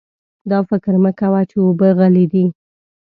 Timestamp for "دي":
2.31-2.45